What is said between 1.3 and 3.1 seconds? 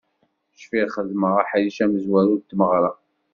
aḥric amezwaru n tmeɣra.